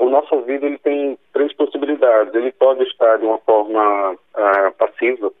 o 0.00 0.10
nosso 0.10 0.34
ouvido 0.34 0.66
ele 0.66 0.76
tem 0.78 1.18
três 1.32 1.52
possibilidades. 1.54 2.34
Ele 2.34 2.52
pode 2.52 2.82
estar 2.84 3.16
de 3.16 3.24
uma 3.24 3.38
forma 3.38 4.14
passiva, 4.78 5.32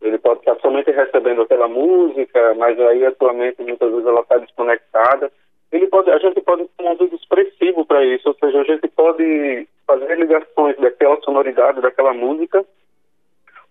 ele 0.00 0.16
pode 0.16 0.40
estar 0.40 0.56
somente 0.60 0.90
recebendo 0.90 1.42
aquela 1.42 1.68
música, 1.68 2.54
mas 2.54 2.80
aí 2.80 3.04
atualmente 3.04 3.62
muitas 3.62 3.90
vezes 3.90 4.06
ela 4.06 4.20
está 4.20 4.38
desconectada. 4.38 5.30
Ele 5.72 5.86
pode, 5.88 6.10
a 6.10 6.18
gente 6.18 6.40
pode 6.40 6.64
ter 6.64 6.82
um 6.82 6.88
ouvido 6.88 7.16
expressivo 7.16 7.84
para 7.84 8.04
isso, 8.04 8.28
ou 8.28 8.34
seja, 8.34 8.60
a 8.60 8.64
gente 8.64 8.86
pode 8.88 9.68
fazer 9.86 10.16
ligações 10.18 10.76
daquela 10.76 11.20
sonoridade, 11.22 11.80
daquela 11.80 12.14
música, 12.14 12.64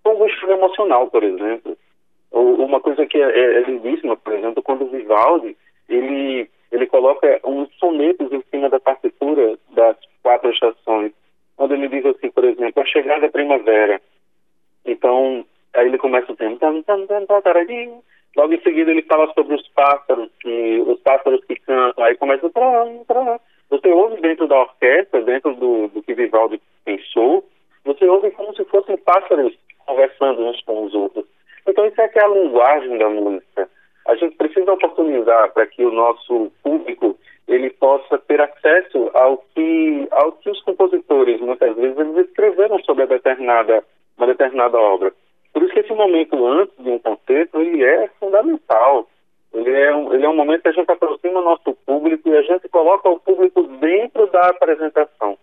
com 0.03 0.15
o 0.15 0.27
estilo 0.27 0.53
emocional, 0.53 1.07
por 1.09 1.23
exemplo. 1.23 1.77
Ou 2.31 2.55
uma 2.65 2.81
coisa 2.81 3.05
que 3.05 3.17
é, 3.17 3.29
é, 3.29 3.53
é 3.57 3.61
lindíssima, 3.61 4.17
por 4.17 4.33
exemplo, 4.33 4.61
quando 4.61 4.83
o 4.83 4.89
Vivaldi, 4.89 5.55
ele, 5.87 6.49
ele 6.71 6.87
coloca 6.87 7.39
uns 7.45 7.73
sonetos 7.77 8.31
em 8.31 8.43
cima 8.51 8.69
da 8.69 8.79
partitura 8.79 9.57
das 9.71 9.97
quatro 10.21 10.51
estações, 10.51 11.13
quando 11.55 11.73
ele 11.73 11.87
diz 11.87 12.05
assim, 12.05 12.29
por 12.29 12.43
exemplo, 12.43 12.83
a 12.83 12.85
chegada 12.85 13.21
da 13.21 13.29
primavera. 13.29 14.01
Então, 14.85 15.45
aí 15.73 15.87
ele 15.87 15.97
começa 15.97 16.31
o 16.31 16.35
tempo, 16.35 16.59
logo 18.35 18.53
em 18.53 18.61
seguida 18.61 18.91
ele 18.91 19.01
fala 19.03 19.31
sobre 19.33 19.55
os 19.55 19.67
pássaros, 19.69 20.29
que, 20.41 20.83
os 20.87 20.99
pássaros 21.01 21.43
que 21.45 21.55
cantam, 21.55 22.03
aí 22.03 22.15
começa 22.15 22.45
você 23.69 23.87
ouve 23.89 24.21
dentro 24.21 24.47
da 24.47 24.59
orquestra, 24.59 25.21
dentro 25.21 25.53
do, 25.55 25.87
do 25.89 26.01
que 26.01 26.13
Vivaldi 26.13 26.61
pensou, 26.83 27.43
você 27.83 28.05
ouve 28.05 28.31
como 28.31 28.55
se 28.55 28.63
fossem 28.65 28.97
pássaros 28.97 29.55
conversando 29.85 30.41
uns 30.41 30.61
com 30.61 30.85
os 30.85 30.93
outros. 30.93 31.25
Então 31.67 31.85
isso 31.85 31.99
é 32.01 32.07
que 32.07 32.19
é 32.19 32.23
a 32.23 32.27
linguagem 32.27 32.97
da 32.97 33.09
música. 33.09 33.69
A 34.07 34.15
gente 34.15 34.35
precisa 34.35 34.71
oportunizar 34.71 35.51
para 35.53 35.65
que 35.65 35.83
o 35.83 35.91
nosso 35.91 36.51
público 36.63 37.17
ele 37.47 37.69
possa 37.71 38.17
ter 38.19 38.41
acesso 38.41 39.09
ao 39.13 39.37
que, 39.53 40.07
ao 40.11 40.31
que 40.33 40.49
os 40.49 40.61
compositores 40.61 41.39
muitas 41.41 41.75
vezes 41.75 41.97
eles 41.97 42.27
escreveram 42.27 42.79
sobre 42.83 43.05
determinada, 43.07 43.83
uma 44.17 44.27
determinada 44.27 44.77
obra. 44.77 45.13
Por 45.55 45.63
isso 45.63 45.73
que 45.73 45.79
esse 45.79 45.93
momento 45.93 46.45
antes 46.45 46.75
de 46.77 46.89
um 46.89 46.99
concerto 46.99 47.61
ele 47.61 47.81
é 47.81 48.09
fundamental. 48.19 49.07
Ele 49.53 49.71
é, 49.71 49.95
um, 49.95 50.13
ele 50.13 50.25
é 50.25 50.29
um 50.29 50.35
momento 50.35 50.63
que 50.63 50.67
a 50.67 50.73
gente 50.73 50.91
aproxima 50.91 51.39
o 51.39 51.43
nosso 51.45 51.73
público 51.85 52.27
e 52.27 52.35
a 52.35 52.41
gente 52.41 52.67
coloca 52.67 53.07
o 53.07 53.17
público 53.17 53.63
dentro 53.79 54.29
da 54.31 54.49
apresentação. 54.49 55.37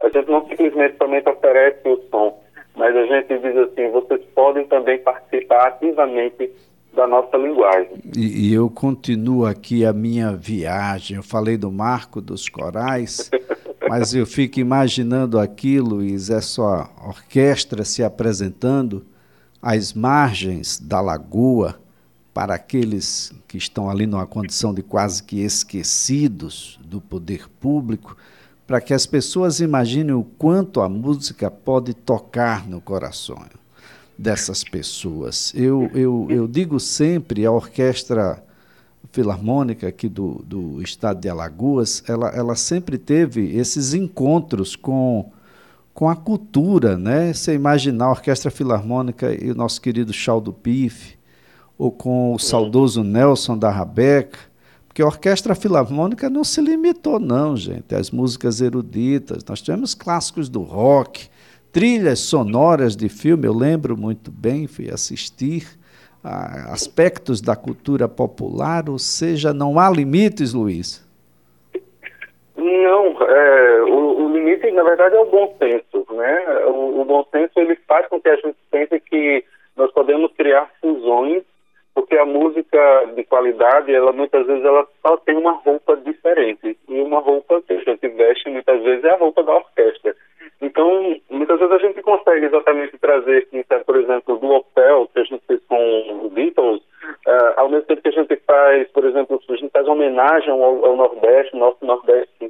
A 0.00 0.08
gente 0.10 0.30
não 0.30 0.46
simplesmente 0.46 0.96
somente 0.96 1.28
oferece 1.28 1.88
o 1.88 2.00
som, 2.08 2.40
mas 2.76 2.94
a 2.94 3.04
gente 3.04 3.36
diz 3.36 3.56
assim, 3.56 3.90
vocês 3.90 4.24
podem 4.32 4.64
também 4.68 4.98
participar 4.98 5.66
ativamente 5.66 6.48
da 6.94 7.08
nossa 7.08 7.36
linguagem. 7.36 7.98
E, 8.16 8.48
e 8.48 8.54
eu 8.54 8.70
continuo 8.70 9.44
aqui 9.44 9.84
a 9.84 9.92
minha 9.92 10.30
viagem. 10.36 11.16
Eu 11.16 11.22
falei 11.24 11.56
do 11.56 11.72
marco 11.72 12.20
dos 12.20 12.48
corais, 12.48 13.28
mas 13.90 14.14
eu 14.14 14.24
fico 14.24 14.60
imaginando 14.60 15.36
aquilo, 15.36 15.96
Luiz, 15.96 16.30
essa 16.30 16.88
orquestra 17.04 17.84
se 17.84 18.04
apresentando 18.04 19.10
às 19.62 19.92
margens 19.92 20.78
da 20.78 21.00
lagoa, 21.00 21.80
para 22.34 22.54
aqueles 22.54 23.32
que 23.46 23.56
estão 23.56 23.88
ali 23.88 24.06
numa 24.06 24.26
condição 24.26 24.74
de 24.74 24.82
quase 24.82 25.22
que 25.22 25.40
esquecidos 25.40 26.80
do 26.84 27.00
poder 27.00 27.48
público, 27.60 28.16
para 28.66 28.80
que 28.80 28.94
as 28.94 29.06
pessoas 29.06 29.60
imaginem 29.60 30.14
o 30.14 30.24
quanto 30.24 30.80
a 30.80 30.88
música 30.88 31.50
pode 31.50 31.94
tocar 31.94 32.66
no 32.66 32.80
coração 32.80 33.38
dessas 34.16 34.64
pessoas. 34.64 35.52
Eu, 35.54 35.90
eu, 35.94 36.26
eu 36.30 36.48
digo 36.48 36.80
sempre, 36.80 37.44
a 37.44 37.52
orquestra 37.52 38.42
filarmônica 39.10 39.86
aqui 39.86 40.08
do, 40.08 40.42
do 40.46 40.80
estado 40.80 41.20
de 41.20 41.28
Alagoas, 41.28 42.02
ela, 42.08 42.28
ela 42.30 42.56
sempre 42.56 42.96
teve 42.96 43.54
esses 43.56 43.92
encontros 43.92 44.74
com, 44.74 45.30
com 45.94 46.08
a 46.08 46.16
cultura, 46.16 46.96
né? 46.96 47.32
Você 47.32 47.54
imaginar 47.54 48.06
a 48.06 48.10
orquestra 48.10 48.50
filarmônica 48.50 49.32
e 49.32 49.50
o 49.50 49.54
nosso 49.54 49.80
querido 49.80 50.12
Chaldo 50.12 50.52
Pif, 50.52 51.18
ou 51.78 51.90
com 51.90 52.34
o 52.34 52.38
saudoso 52.38 53.02
Nelson 53.02 53.58
da 53.58 53.70
Rabeca, 53.70 54.38
porque 54.86 55.02
a 55.02 55.06
orquestra 55.06 55.54
filarmônica 55.54 56.28
não 56.28 56.44
se 56.44 56.60
limitou, 56.60 57.18
não, 57.18 57.56
gente, 57.56 57.94
às 57.94 58.10
músicas 58.10 58.60
eruditas. 58.60 59.44
Nós 59.44 59.62
tivemos 59.62 59.94
clássicos 59.94 60.48
do 60.48 60.60
rock, 60.60 61.28
trilhas 61.72 62.20
sonoras 62.20 62.94
de 62.94 63.08
filme, 63.08 63.46
eu 63.46 63.54
lembro 63.54 63.96
muito 63.96 64.30
bem, 64.30 64.66
fui 64.66 64.90
assistir 64.90 65.66
a 66.22 66.72
aspectos 66.72 67.40
da 67.40 67.56
cultura 67.56 68.06
popular, 68.06 68.88
ou 68.88 68.98
seja, 68.98 69.52
não 69.52 69.78
há 69.78 69.90
limites, 69.90 70.52
Luiz? 70.52 71.04
Não, 72.54 73.22
é, 73.22 73.82
o, 73.82 74.01
o, 74.62 74.66
limite, 74.66 74.70
na 74.72 74.82
verdade, 74.82 75.16
é 75.16 75.20
o 75.20 75.26
bom 75.26 75.54
senso. 75.58 76.06
Né? 76.14 76.44
O, 76.66 77.00
o 77.00 77.04
bom 77.04 77.24
senso 77.30 77.58
ele 77.58 77.76
faz 77.88 78.06
com 78.08 78.20
que 78.20 78.28
a 78.28 78.36
gente 78.36 78.56
pense 78.70 79.00
que 79.00 79.44
nós 79.76 79.90
podemos 79.92 80.32
criar 80.32 80.70
fusões 80.80 81.42
porque 81.94 82.16
a 82.16 82.24
música 82.24 83.12
de 83.14 83.22
qualidade, 83.24 83.94
ela 83.94 84.12
muitas 84.12 84.46
vezes 84.46 84.64
ela 84.64 84.86
só 85.02 85.16
tem 85.18 85.36
uma 85.36 85.52
roupa 85.52 85.94
diferente. 85.96 86.76
E 86.88 87.00
uma 87.00 87.20
roupa 87.20 87.60
que 87.60 87.74
a 87.74 87.80
gente 87.80 88.08
veste 88.08 88.48
muitas 88.48 88.82
vezes 88.82 89.04
é 89.04 89.10
a 89.10 89.18
roupa 89.18 89.42
da 89.42 89.56
orquestra. 89.56 90.16
Então, 90.62 91.20
muitas 91.28 91.58
vezes 91.58 91.74
a 91.74 91.78
gente 91.78 92.00
consegue 92.00 92.46
exatamente 92.46 92.96
trazer, 92.98 93.46
por 93.84 93.96
exemplo, 93.96 94.38
do 94.38 94.52
Opel, 94.52 95.08
que 95.12 95.20
a 95.20 95.24
gente 95.24 95.42
fez 95.46 95.60
com 95.68 96.24
os 96.24 96.32
Beatles, 96.32 96.80
uh, 96.80 97.52
ao 97.56 97.68
mesmo 97.68 97.84
tempo 97.84 98.00
que 98.00 98.08
a 98.08 98.12
gente 98.12 98.36
faz, 98.46 98.88
por 98.92 99.04
exemplo, 99.04 99.40
a 99.48 99.56
gente 99.56 99.70
faz 99.70 99.86
homenagem 99.86 100.50
ao, 100.50 100.84
ao 100.84 100.96
Nordeste, 100.96 101.56
nosso 101.56 101.84
Nordeste. 101.84 102.41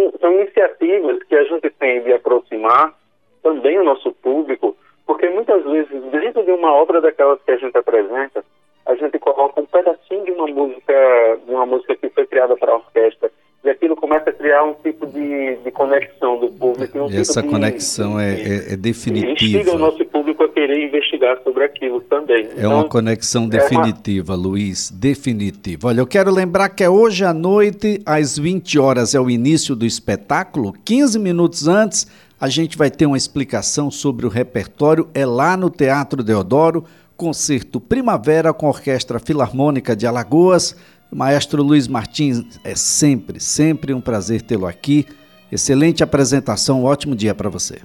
São, 0.00 0.12
são 0.20 0.32
iniciativas 0.32 1.22
que 1.24 1.34
a 1.34 1.44
gente 1.44 1.68
tem 1.70 2.02
de 2.02 2.12
aproximar 2.12 2.94
também 3.42 3.78
o 3.78 3.84
nosso 3.84 4.12
público 4.12 4.76
porque 5.10 5.28
muitas 5.28 5.64
vezes, 5.64 6.02
dentro 6.12 6.44
de 6.44 6.52
uma 6.52 6.72
obra 6.72 7.00
daquelas 7.00 7.42
que 7.42 7.50
a 7.50 7.56
gente 7.56 7.76
apresenta, 7.76 8.44
a 8.86 8.94
gente 8.94 9.18
coloca 9.18 9.60
um 9.60 9.66
pedacinho 9.66 10.24
de 10.24 10.30
uma 10.30 10.46
música, 10.46 11.38
de 11.44 11.50
uma 11.52 11.66
música 11.66 11.96
que 11.96 12.08
foi 12.10 12.26
criada 12.28 12.56
para 12.56 12.70
a 12.70 12.76
orquestra, 12.76 13.28
e 13.62 13.68
aquilo 13.68 13.94
começa 13.94 14.30
a 14.30 14.32
criar 14.32 14.64
um 14.64 14.72
tipo 14.74 15.06
de, 15.06 15.56
de 15.56 15.70
conexão 15.70 16.40
do 16.40 16.48
público. 16.48 16.98
Um 16.98 17.10
Essa 17.10 17.42
tipo 17.42 17.52
conexão 17.52 18.16
de, 18.16 18.22
é, 18.22 18.30
é, 18.30 18.72
é 18.72 18.76
definitiva. 18.76 19.32
Instiga 19.32 19.74
o 19.74 19.78
nosso 19.78 20.02
público 20.06 20.44
a 20.44 20.48
querer 20.48 20.82
investigar 20.88 21.38
sobre 21.44 21.64
aquilo 21.64 22.00
também. 22.02 22.46
É 22.46 22.52
então, 22.56 22.72
uma 22.72 22.88
conexão 22.88 23.46
definitiva, 23.46 24.32
é 24.32 24.36
uma... 24.36 24.42
Luiz, 24.42 24.90
definitiva. 24.90 25.88
Olha, 25.88 26.00
eu 26.00 26.06
quero 26.06 26.30
lembrar 26.30 26.70
que 26.70 26.82
é 26.82 26.88
hoje 26.88 27.22
à 27.22 27.34
noite, 27.34 28.00
às 28.06 28.38
20 28.38 28.78
horas, 28.78 29.14
é 29.14 29.20
o 29.20 29.28
início 29.28 29.76
do 29.76 29.84
espetáculo. 29.84 30.72
15 30.82 31.18
minutos 31.18 31.68
antes, 31.68 32.06
a 32.40 32.48
gente 32.48 32.78
vai 32.78 32.90
ter 32.90 33.04
uma 33.04 33.18
explicação 33.18 33.90
sobre 33.90 34.24
o 34.24 34.30
repertório, 34.30 35.06
é 35.12 35.26
lá 35.26 35.54
no 35.54 35.68
Teatro 35.68 36.22
Deodoro, 36.22 36.86
concerto 37.20 37.78
Primavera 37.78 38.50
com 38.54 38.64
a 38.64 38.70
Orquestra 38.70 39.18
Filarmônica 39.18 39.94
de 39.94 40.06
Alagoas. 40.06 40.74
Maestro 41.12 41.62
Luiz 41.62 41.86
Martins, 41.86 42.58
é 42.64 42.74
sempre, 42.74 43.38
sempre 43.38 43.92
um 43.92 44.00
prazer 44.00 44.40
tê-lo 44.40 44.66
aqui. 44.66 45.04
Excelente 45.52 46.02
apresentação, 46.02 46.80
um 46.80 46.86
ótimo 46.86 47.14
dia 47.14 47.34
para 47.34 47.50
você. 47.50 47.82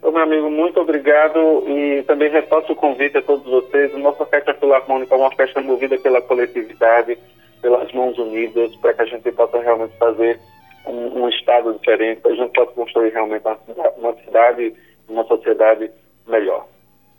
Ô, 0.00 0.10
meu 0.10 0.22
amigo, 0.22 0.48
muito 0.48 0.80
obrigado 0.80 1.64
e 1.68 2.04
também 2.04 2.30
reforço 2.30 2.72
o 2.72 2.76
convite 2.76 3.18
a 3.18 3.22
todos 3.22 3.44
vocês. 3.44 3.94
A 3.94 3.98
nossa 3.98 4.22
Orquestra 4.22 4.54
Filarmônica 4.54 5.14
é 5.14 5.18
uma 5.18 5.26
orquestra 5.26 5.60
movida 5.60 5.98
pela 5.98 6.22
coletividade, 6.22 7.18
pelas 7.60 7.92
mãos 7.92 8.16
unidas, 8.16 8.74
para 8.76 8.94
que 8.94 9.02
a 9.02 9.06
gente 9.06 9.30
possa 9.32 9.60
realmente 9.60 9.92
fazer 9.98 10.40
um, 10.86 11.24
um 11.24 11.28
Estado 11.28 11.74
diferente, 11.74 12.22
a 12.24 12.34
gente 12.34 12.52
possa 12.54 12.70
construir 12.70 13.10
realmente 13.10 13.42
uma, 13.44 13.90
uma 13.98 14.14
cidade, 14.24 14.72
uma 15.06 15.24
sociedade 15.24 15.90
melhor. 16.26 16.66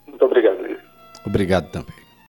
Muito 0.08 0.24
obrigado, 0.24 0.60
Luiz. 0.60 0.78
Obrigado 1.24 1.70
também. 1.70 1.94